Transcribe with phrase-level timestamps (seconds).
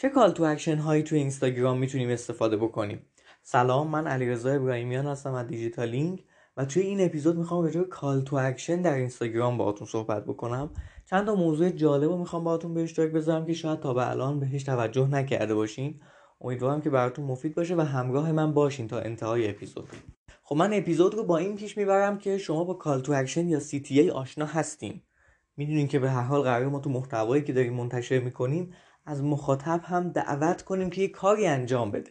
[0.00, 3.06] چه call to action هایی تو اینستاگرام می‌تونیم استفاده بکنیم؟
[3.42, 6.24] سلام من علیرضا ابراهیمیان هستم از دیجیتالینگ
[6.56, 10.70] و توی این اپیزود می‌خوام راجع به call to action در اینستاگرام باهاتون صحبت بکنم.
[11.10, 14.40] چند تا موضوع جالب رو می‌خوام باهاتون به اشتراک بذارم که شاید تا به الان
[14.40, 16.00] بهش توجه نکرده باشین.
[16.40, 19.88] امیدوارم که براتون مفید باشه و همراه من باشین تا انتهای اپیزود.
[20.42, 23.60] خب من اپیزود رو با این پیش می‌برم که شما با call to action یا
[23.60, 25.02] CTA آشنا هستین.
[25.56, 28.72] می‌دونین که به هر حال قراره ما تو محتوایی که داریم منتشر می‌کنیم
[29.10, 32.10] از مخاطب هم دعوت کنیم که یه کاری انجام بده.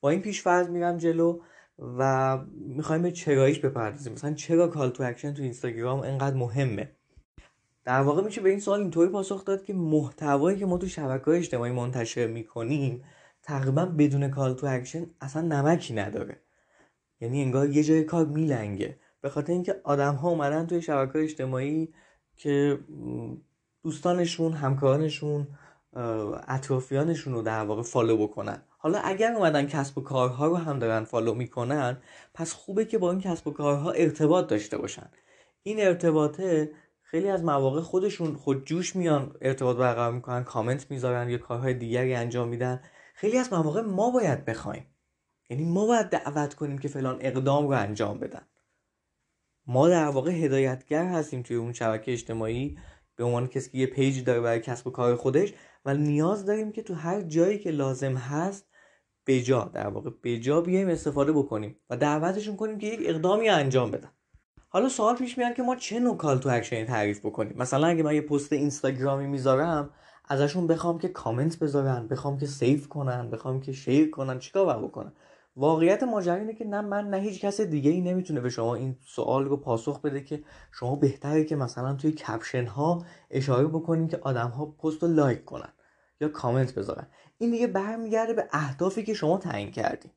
[0.00, 1.40] با این پیش فرض میرم جلو
[1.78, 4.12] و می‌خوایم به چراییش بپردازیم.
[4.12, 6.90] مثلا چرا call to action تو اینستاگرام انقدر مهمه؟
[7.84, 11.30] در واقع میشه به این سوال اینطوری پاسخ داد که محتوایی که ما تو شبکه
[11.30, 13.04] اجتماعی منتشر می‌کنیم
[13.42, 16.40] تقریبا بدون call to action اصلا نمکی نداره.
[17.20, 18.98] یعنی انگار یه جای کار میلنگه.
[19.20, 21.94] به خاطر اینکه آدم ها اومدن توی شبکه اجتماعی
[22.36, 22.78] که
[23.82, 25.46] دوستانشون همکارانشون
[26.48, 28.62] اطرافیانشون رو در واقع follow بکنن.
[28.78, 31.96] حالا اگر اومدن کسب و کارها رو هم دارن follow می‌کنن
[32.34, 35.10] پس خوبه که با این کسب و کارها ارتباط داشته باشن.
[35.62, 36.70] این ارتباطه
[37.02, 42.14] خیلی از مواقع خودشون خود جوش میان ارتباط برقرار می‌کنن کامنت می‌ذارن یا کارهای دیگری
[42.14, 42.80] انجام میدن.
[43.14, 44.86] خیلی از مواقع ما باید بخوایم.
[45.50, 48.42] یعنی ما باید دعوت کنیم که فلان اقدام رو انجام بدن.
[49.66, 52.78] ما در واقع هدایتگر هستیم توی اون شبکه اجتماعی.
[53.16, 55.52] به عنوان کسی که یه page داره برای کسب و کار خودش
[55.84, 58.68] و نیاز داریم که تو هر جایی که لازم هست
[59.26, 64.10] بجا در واقع بجا بیایم استفاده بکنیم و دعوتشون کنیم که یک اقدامی انجام بدن.
[64.68, 67.86] حالا سوال پیش میاد که ما چه نوع call to action ی تعریف بکنیم؟ مثلا
[67.86, 69.90] اگه من یه پست اینستاگرامی می‌ذارم
[70.28, 75.12] ازشون بخوام که کامنت بذارن بخوام که save کنن بخوام که share کنن چیکار بکنن؟
[75.58, 78.96] واقعیت ماجرا اینه که نه من نه هیچ کس دیگه ای نمی‌تونه به شما این
[79.06, 80.42] سوال رو پاسخ بده که
[80.72, 85.44] شما بهتره که مثلا توی caption ها اشاره بکنین که آدم ها پست رو لایک
[85.44, 85.72] کنن
[86.20, 87.06] یا کامنت بذارن.
[87.38, 90.10] این دیگه برمیگرده به اهدافی که شما تعیین کردین.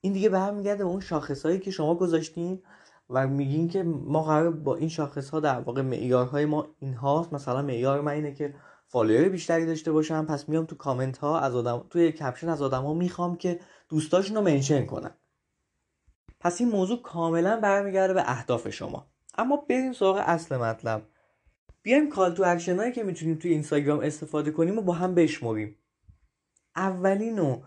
[0.00, 2.62] این دیگه برمیگرده به اون شاخصهایی که شما گذاشتین
[3.10, 7.32] و میگین که ما قراره با این شاخص ها در واقع معیارهای ما این هاست
[7.32, 8.54] مثلا معیار من اینه که
[8.86, 12.94] follower بیشتری داشته باشم پس میام تو کامنت ها از آدم توی caption از ها
[12.94, 15.14] می‌خوام که دوستاشون رو mention کنن.
[16.40, 19.06] پس این موضوع کاملا برمیگرده به اهداف شما.
[19.38, 21.06] اما بریم سراغ اصل مطلب.
[21.82, 25.76] بیایم call to action هایی که می‌تونیم توی اینستاگرام استفاده کنیم و با هم بشمریم.
[26.76, 27.62] اولین و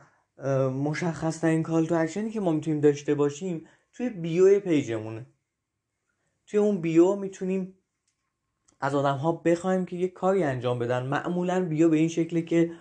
[0.69, 5.25] مشخص ترین call to action ی که ما می‌تونیم داشته باشیم توی bio page مونه.
[6.47, 7.78] توی اون bio می‌تونیم
[8.79, 11.05] از آدم ها بخوایم که یه کاری انجام بدن.
[11.05, 12.72] معمولا bio به این شکله که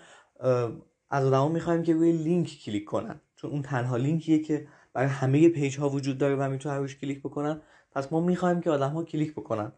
[1.11, 3.21] از آدم ها می‌خوایم که روی لینک کلیک کنن.
[3.37, 7.21] چون اون تنها لینکیه که برای همه page ها وجود داره و می‌تونن روش کلیک
[7.21, 7.61] بکنن.
[7.93, 9.73] پس ما می‌خوایم که آدم ها کلیک بکنن.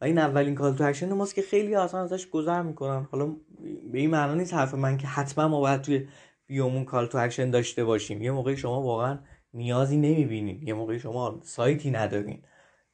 [0.00, 3.08] و این اولین call to action ماست که خیلی اصلا ازش گذر می‌کنن.
[3.12, 3.26] حالا
[3.92, 6.08] به این معنا نیست حرف من که حتما ما باید توی
[6.46, 8.22] bio مون call to action داشته باشیم.
[8.22, 9.18] یه موقعی شما واقعا
[9.54, 10.62] نیازی نمی‌بینین.
[10.62, 12.42] یه موقعی شما سایتی ندارین.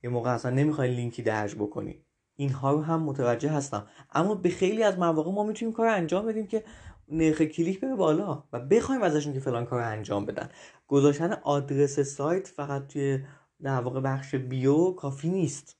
[0.02, 1.96] یه موقع اصلا نمی‌خواین لینکی درج بکنین.
[2.36, 3.86] اینها رو هم متوجه هستم.
[4.12, 6.64] اما به خیلی از مواقع ما می‌تونیم کار انجام بدیم که
[7.12, 10.48] نرخ کلیک بره بالا و بخوایم ازشون که فلان کار انجام بدن.
[10.86, 13.24] گذاشتن آدرس سایت فقط توی
[13.62, 15.76] در واقع بخش bio کافی نیست.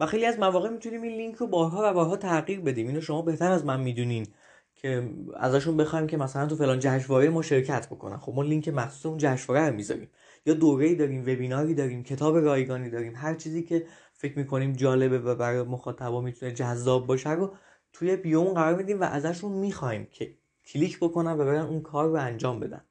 [0.00, 2.88] و خیلی از مواقع می‌تونیم این لینک رو بارها و بارها تغییر بدیم.
[2.88, 4.26] اینو شما بهتر از من می‌دونین
[4.74, 8.16] که ازشون بخوایم که مثلا تو فلان جشنواره ما شرکت بکنن.
[8.16, 10.08] خب ما لینک مخصوص اون جشنواره رو می‌ذاریم.
[10.46, 13.12] یا دوره‌ای داریم وبیناری داریم کتاب رایگانی داریم.
[13.16, 17.54] هر چیزی که فکر می‌کنیم جالبه و برای مخاطبا می‌تونه جذاب باشه رو
[17.92, 22.08] توی bio م قرار میدیم و ازشون می‌خوایم که کلیک بکنن و برن اون کار
[22.08, 22.84] رو انجام بدن.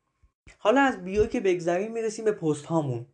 [0.57, 3.05] حالا از bio که بگذریم می‌رسیم به پست هامون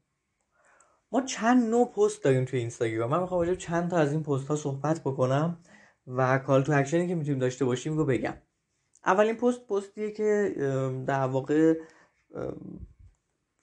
[1.12, 4.48] ما چند نوع پست داریم توی اینستاگرام؟ من می‌خوام راجع چند تا از این پست
[4.48, 5.58] ها صحبت بکنم
[6.08, 8.34] و call to action ی که می‌تونیم داشته باشیم رو بگم.
[9.06, 10.56] اولین پست پستیه که
[11.08, 11.74] در واقع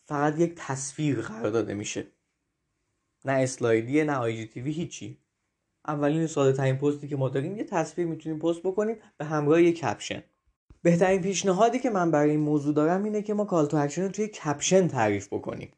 [0.04, 2.06] فقط یک تصویر قرار داده میشه.
[3.25, 5.20] نه اسلایدیه نه IGTV هیچی.
[5.86, 9.72] اولین ساده ترین پستی که ما داریم یه تصویر می‌تونیم پست بکنیم به همراه یه
[9.72, 10.22] caption.
[10.88, 14.09] بهترین پیشنهادی که من برای این موضوع دارم اینه که ما call to action رو
[14.09, 15.72] توی caption تعریف بکنیم.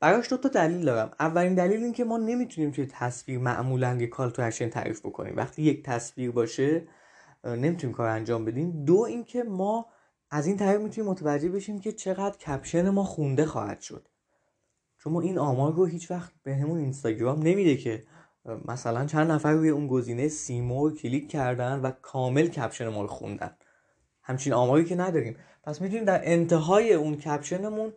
[0.00, 1.10] براش دو تا دلیل دارم.
[1.20, 5.36] اولین دلیل این که ما نمی‌تونیم توی تصویر معمولا یه call to action تعریف بکنیم.
[5.36, 6.88] وقتی یک تصویر باشه
[7.44, 8.84] نمی‌تونیم کار انجام بدیم.
[8.84, 9.86] دو اینکه ما
[10.30, 14.08] از این طریق می‌تونیم متوجه بشیم که چقدر caption ما خونده خواهد شد.
[14.98, 18.04] چون ما این آمار رو هیچ وقت بهمون اینستاگرام نمیده که
[18.64, 23.08] مثلا چند نفر روی اون گزینه see more کلیک کردن و کامل caption ما رو
[23.08, 23.50] خوندن.
[24.22, 25.36] همچین آماری که نداریم.
[25.64, 27.92] پس می‌تونیم در انتهای اون caption مون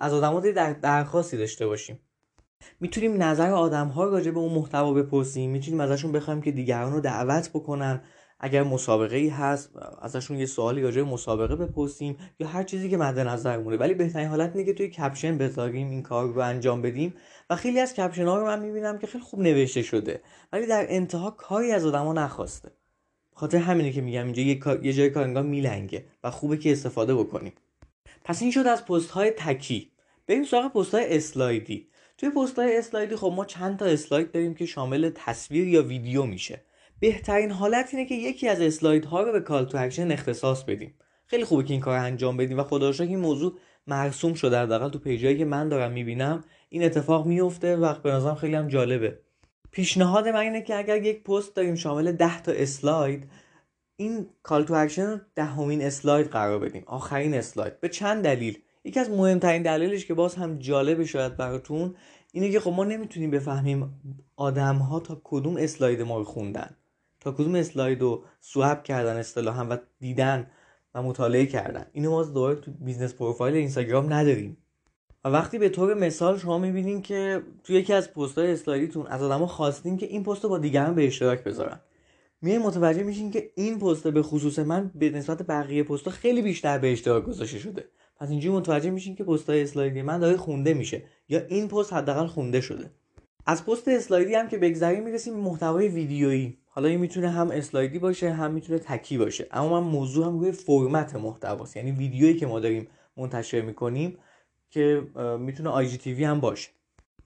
[0.00, 2.00] از آدمات در درخواستی داشته باشیم.
[2.80, 5.50] می‌تونیم نظر آدم ها راجع به اون محتوا بپرسیم.
[5.50, 8.02] می‌تونیم ازشون بخوایم که دیگران رو دعوت بکنن.
[8.44, 9.70] اگر مسابقه ای هست
[10.02, 13.76] ازشون یه سوالی راجع مسابقه بپرسیم یا هر چیزی که مد نظر مونه.
[13.76, 17.14] ولی بهترین حالت اینه که توی caption بذاریم این کار رو انجام بدیم.
[17.50, 20.22] و خیلی از caption ها رو من می‌بینم که خیلی خوب نوشته شده.
[20.52, 22.70] ولی در انتها کاری از آدما نخواسته.
[23.34, 27.14] خاطر همینه که میگم اینجا یه, یه جای کار انگار میلنگه و خوبه که استفاده
[27.14, 27.52] بکنیم.
[28.24, 29.92] پس این شد از پست های تکی.
[30.26, 31.88] بریم سراغ پست های اسلایدی.
[32.18, 36.24] توی پست های اسلایدی خب ما چند تا اسلاید داریم که شامل تصویر یا ویدیو
[36.24, 36.62] میشه.
[37.00, 40.94] بهترین حالت اینه که یکی از اسلاید ها رو به call to action اختصاص بدیم.
[41.26, 44.58] خیلی خوبه که این کار انجام بدیم و خدا این موضوع مرسوم شده.
[44.58, 48.54] حداقل تو page ایی که من دارم می‌بینم این اتفاق میفته و به نظرم خیلی
[48.54, 49.18] هم جالبه.
[49.72, 53.30] پیشنهاد من اینه که اگر یک پست داریم شامل 10 تا اسلاید
[53.96, 57.80] این call to action دهمین اسلاید قرار بدیم آخرین اسلاید.
[57.80, 61.94] به چند دلیل؟ یکی از مهمترین دلیلش که باز هم جالبه شاید براتون
[62.32, 64.00] اینه که خب ما نمی‌تونیم بفهمیم
[64.36, 66.76] آدم ها تا کدوم اسلاید ما رو خوندن.
[67.20, 70.50] تا کدوم اسلاید رو swipe کردن اصطلاحا و دیدن
[70.94, 71.86] و مطالعه کردن.
[71.92, 74.56] اینو ما دوباره تو business profile اینستاگرام نداریم.
[75.24, 79.22] و وقتی به طور مثال شما می‌بینین که تو یکی از پست های اسلایدیتون از
[79.22, 81.80] آدما خواستین که این پست رو با دیگران به اشتراک بذارن.
[82.42, 86.78] میای متوجه میشین که این پست به خصوص من به نسبت بقیه پست خیلی بیشتر
[86.78, 87.84] به اشتراک گذاشته شده.
[88.16, 91.92] پس اینجوری متوجه میشین که پست های اسلایدی من داره خونده میشه یا این پست
[91.92, 92.90] حداقل خونده شده.
[93.46, 96.58] از پست اسلایدی هم که بگذریم می‌رسیم محتوای ویدیویی.
[96.66, 99.46] حالا این می‌تونه هم اسلایدی باشه هم می‌تونه تکی باشه.
[99.50, 101.76] اما من موضوع هم روی فرمت محتواست.
[101.76, 104.18] یعنی ویدیویی که ما داریم منتشر می‌کنیم
[104.72, 105.02] که
[105.38, 106.70] می‌تونه IGTV هم باشه.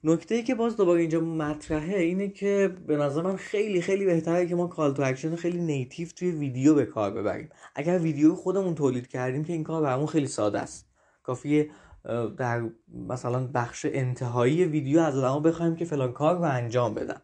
[0.04, 4.46] نکته ای که باز دوباره اینجا مطرحه اینه که به نظر من خیلی خیلی بهتره
[4.46, 7.48] که ما call to action خیلی native توی ویدیو به کار ببریم.
[7.74, 10.88] اگر ویدیو خودمون تولید کردیم که این کار برامون خیلی ساده است.
[11.22, 11.70] کافیه
[12.36, 12.62] در
[13.08, 17.20] مثلا بخش انتهایی ویدیو از آدما بخوایم که فلان کار رو انجام بدن.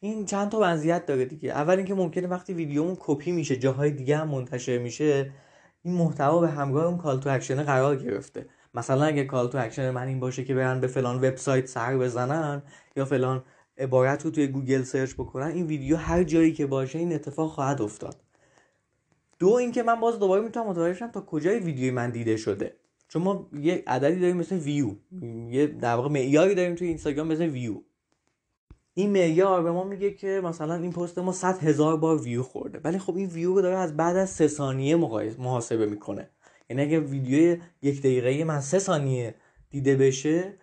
[0.00, 1.50] این چند تا مزیت داره دیگه.
[1.50, 5.32] اول اینکه ممکنه وقتی ویدیومون کپی میشه جاهای دیگه هم منتشر میشه
[5.82, 8.46] این محتوا به همراه اون call to action قرار گرفته.
[8.74, 12.62] مثلا اگه call to action من این باشه که برن به فلان وبسایت سر بزنن
[12.96, 13.44] یا فلان
[13.78, 17.82] عبارت رو توی گوگل search بکنن این ویدیو هر جایی که باشه این اتفاق خواهد
[17.82, 18.16] افتاد.
[19.38, 22.76] دو اینکه من باز دوباره می‌تونم متوجه شم تا کجای ویدیوی من دیده شده.
[23.08, 24.90] چون ما یه عددی داریم مثل ویو
[25.50, 27.74] یه در واقع معیاری داریم توی اینستاگرام مثل ویو
[28.94, 32.80] این معیار به ما میگه که مثلا این پست ما 100 هزار بار ویو خورده.
[32.84, 34.96] ولی خب این ویو داره از بعد از سه ثانیه
[35.38, 36.30] محاسبه می‌کنه.
[36.70, 39.34] یعنی اگه ویدیو یک دقیقه من سه ثانیه
[39.70, 40.54] دیده بشه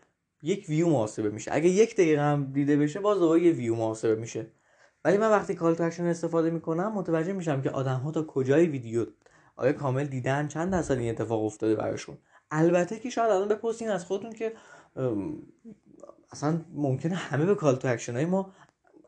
[0.43, 1.51] یک ویو محاسبه میشه.
[1.53, 4.47] اگه یک دقیقه هم دیده بشه باز دوباره یه ویو محاسبه میشه.
[5.05, 9.05] ولی من وقتی call to استفاده می‌کنم متوجه میشم که آدم ها تا کجای ویدیو
[9.55, 12.17] آیا کامل دیدن؟ چند درصد این اتفاق افتاده براشون؟
[12.51, 14.53] البته که شاید الان بپرسین از خودتون که
[16.31, 18.51] اصلا ممکنه همه به call to action های ما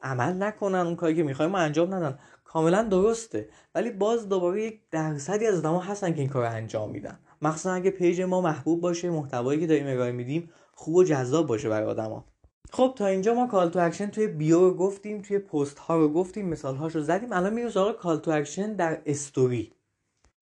[0.04, 2.20] عمل نکنن اون کاری که می‌خوایم ما انجام ندن.
[2.44, 3.50] کاملا درسته.
[3.76, 7.20] ولی باز دوباره یک درصدی از آدم‌ها هستن که این کار انجام میدن.
[7.42, 11.70] مخصوصا اگه page ما محبوب باشه محتوایی که داریم ارائه میدیم خوب و جذاب باشه
[11.70, 12.26] برای آدما.
[12.72, 16.10] خب تا اینجا ما call to action توی bio رو گفتیم توی پست ها رو
[16.10, 17.34] گفتیم مثال هاشو زدیم.
[17.34, 19.74] الان میریم سراغ call to action در استوری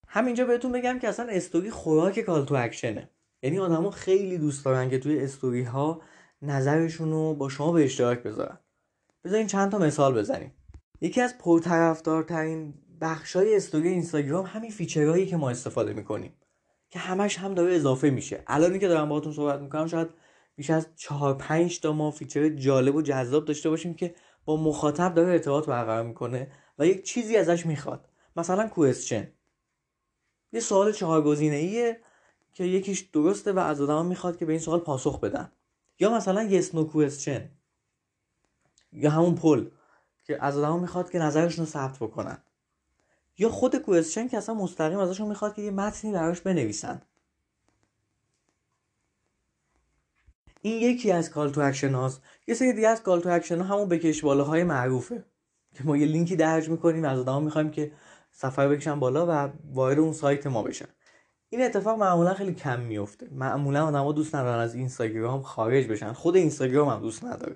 [0.07, 3.09] همینجا بهتون بگم که اصلا استوری خوراک call to action ه
[3.43, 6.01] یعنی آدما خیلی دوست دارن که توی استوری ها
[6.41, 8.59] نظرشون رو با شما به اشتراک بذارن.
[9.23, 10.53] بذارین چند تا مثال بزنیم.
[11.01, 16.33] یکی از پرطرفدارترین بخشای استوری اینستاگرام همین feature هایی که ما استفاده می‌کنیم
[16.89, 18.43] که همش هم داره اضافه میشه.
[18.47, 20.07] الانی که دارم باهاتون صحبت می‌کنم شاید
[20.55, 24.15] بیش از چهار پنج تا ما feature جالب و جذاب داشته باشیم که
[24.45, 28.09] با مخاطب داره ارتباط برقرار می‌کنه و یک چیزی ازش می‌خواد.
[28.35, 29.27] مثلا question
[30.51, 32.01] یه سوال چهار گزینه ایه
[32.53, 35.51] که یکیش درسته و از آدم می‌خواد که به این سوال پاسخ بدن.
[35.99, 37.49] یا مثلا yes no question
[38.93, 39.65] یا همون poll
[40.23, 42.37] که از آدم می‌خواد که نظرشون رو ثبت بکنن.
[43.37, 47.01] یا خود question که اصلا مستقیم ازشون می‌خواد که یه متنی براش بنویسن.
[50.61, 52.21] این یکی از call to action هاست.
[52.47, 55.25] یه سری دیگه از call to action ها همون بکش بالاهای معروفه.
[55.73, 57.91] که ما یه لینکی درج می‌کنیم از آدم می‌خوایم که
[58.31, 60.87] صفحه رو بکشن بالا و وارد اون سایت ما بشن.
[61.49, 66.13] این اتفاق معمولا خیلی کم میفته معمولا آدما دوست ندارن از اینستاگرام خارج بشن.
[66.13, 67.55] خود اینستاگرام هم دوست نداره.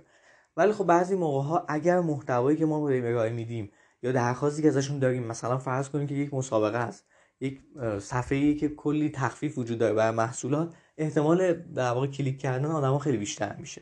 [0.58, 3.72] ولی خب بعضی موقع ها اگر محتوایی که ما به ارائه میدیم
[4.04, 7.06] یا درخواستی که ازشون داریم مثلا فرض کنیم که یک مسابقه است
[7.40, 7.62] یک
[8.00, 13.00] صفحه ای که کلی تخفیف وجود داره بر محصولات احتمال در واقع کلیک کردن آدما
[13.00, 13.82] خیلی بیشتر میشه.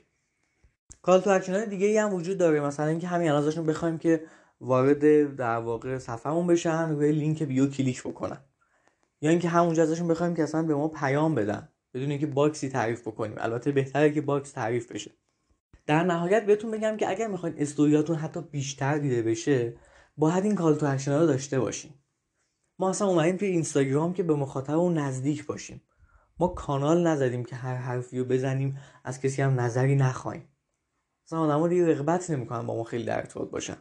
[1.01, 2.59] call to action دیگه ای هم وجود داره.
[2.59, 4.23] مثلا اینکه همین الان ازشون بخوایم که
[4.61, 8.37] وارد در واقع صفحمون بشن روی لینک bio کلیک بکنن.
[9.21, 11.69] یا اینکه همونجا ازشون بخوایم که اصلا به ما پیام بدن.
[11.93, 13.35] بدون اینکه box ی تعریف بکنیم.
[13.37, 15.11] البته بهتره که box تعریف بشه.
[15.85, 19.73] در نهایت بهتون بگم که اگر می‌خواین استوریاتون حتی بیشتر دیده بشه
[20.17, 21.93] باید این call to action رو داشته باشیم
[22.79, 25.81] ما اصلا اومدیم توی اینستاگرام که به مخاطب اون نزدیک باشیم.
[26.39, 30.47] ما کانال نزدیم که هر حرفی رو بزنیم از کسی هم نظری نخوایم.
[31.27, 33.77] اصلا آدم دیگه رغبت نمی‌کنن با ما خیلی در ارتباط باشن.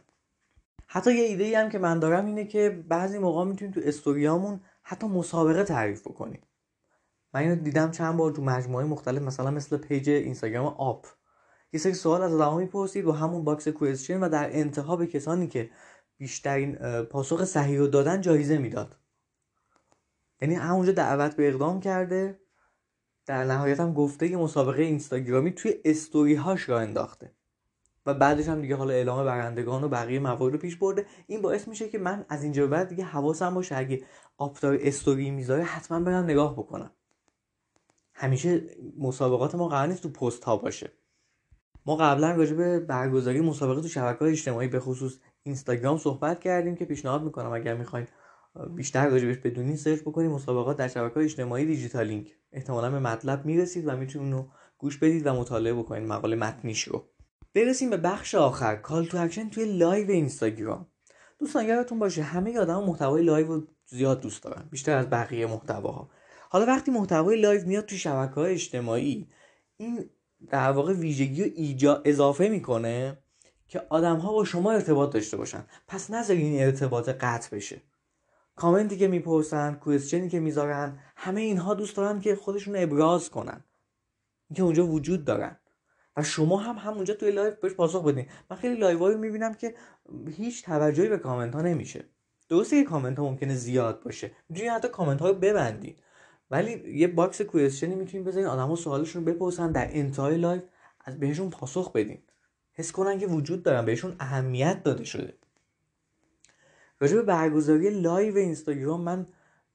[0.87, 4.59] حتی یه ایده ای هم که من دارم اینه که بعضی موقع می‌تونیم تو استوریامون
[4.83, 6.41] حتی مسابقه تعریف بکنیم
[7.33, 11.07] من اینو دیدم چند بار تو مجموعه مختلف مثلا مثل پیج اینستاگرام آپ.
[11.73, 15.47] یه سری سوال از آدم‌ها می‌پرسید و همون box question و در انتها به کسانی
[15.47, 15.69] که
[16.17, 18.95] بیشترین پاسخ صحیح رو دادن جایزه می‌داد.
[20.41, 22.39] یعنی همونجا دعوت به اقدام کرده
[23.25, 27.35] در نهایت هم گفته یه مسابقه اینستاگرامی توی استوری هاش را انداخته.
[28.05, 31.05] و بعدش هم دیگه حالا اعلام برندگان و بقیه موارد رو پیش برده.
[31.27, 33.77] این باعث میشه که من از اینجا بعد دیگه حواسم باشه.
[33.77, 34.03] اگه
[34.37, 36.91] آپتار استوری می‌ذاره حتما برم نگاه بکنم.
[38.13, 38.61] همیشه
[38.99, 40.91] مسابقات ما قرار نیست تو پست ها باشه.
[41.85, 46.85] ما قبلا راجع به برگزاری مسابقه تو شبکه اجتماعی به خصوص اینستاگرام صحبت کردیم که
[46.85, 48.07] پیشنهاد می‌کنم اگر می‌خواین
[48.75, 52.35] بیشتر راجبش بدونین search بکنید مسابقات در شبکه اجتماعی دیجیتالینگ.
[52.51, 57.03] احتمالا به مطلب می‌رسید و می‌تونید اونو گوش بدید و مطالعه بکنید مقاله متنیش رو.
[57.53, 58.75] برسیم به بخش آخر.
[58.75, 60.87] call to action توی لایو اینستاگرام.
[61.39, 66.09] دوستان یادتون باشه همه آدم محتوای لایو رو زیاد دوست دارن بیشتر از بقیه محتواها.
[66.49, 69.29] حالا وقتی محتوای لایو میاد تو شبکه های اجتماعی
[69.77, 70.09] این
[70.49, 73.17] در واقع ویژگی رو اینجا اضافه می‌کنه
[73.67, 75.65] که آدم ها با شما ارتباط داشته باشن.
[75.87, 77.81] پس نذارین این ارتباط قطع بشه.
[78.55, 83.63] کامنتی که می‌پرسن question ی که می‌ذارن همه اینها دوست دارن که خودشون ابراز کنن.
[84.55, 85.57] که اونجا وجود دارن.
[86.17, 88.25] و شما هم همونجا توی لایو بهش پاسخ بدین.
[88.49, 89.75] من خیلی لایو می‌بینم که
[90.37, 92.05] هیچ توجهی به کامنت ها نمیشه.
[92.49, 94.31] درسته که کامنت ها ممکنه زیاد باشه.
[94.49, 95.95] می‌تونید حتی کامنت ها رو ببندین.
[96.51, 100.61] ولی یه box question ی می‌تونید بذارین آدما سوالشون رو بپرسن در انتهای لایو
[101.05, 102.21] از بهشون پاسخ بدین.
[102.73, 105.33] حس کنن که وجود دارن بهشون اهمیت داده شده.
[106.99, 109.27] راجع به برگزاری لایو اینستاگرام من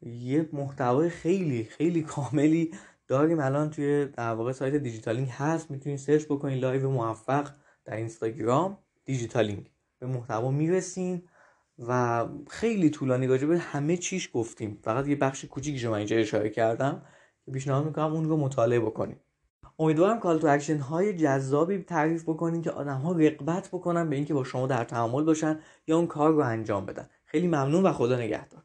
[0.02, 2.74] یه محتوای خیلی خیلی کاملی
[3.08, 7.48] داریم الان توی در واقع سایت دیجیتالینگ هست می‌تونید search بکنید لایو موفق
[7.84, 11.22] در اینستاگرام دیجیتالینگ به محتوا می‌رسین
[11.78, 14.78] و خیلی طولانی راجع به همه چیش گفتیم.
[14.82, 17.02] فقط یه بخش کوچیکی من اینجا اشاره کردم
[17.44, 19.20] که پیشنهاد می‌کنم اون رو مطالعه بکنیم
[19.78, 24.34] امیدوارم call to action های جذابی تعریف بکنین که آدم ها رغبت بکنن به اینکه
[24.34, 27.08] با شما در تعامل باشن یا اون کار رو انجام بدن.
[27.24, 28.62] خیلی ممنون و خدا نگهدار.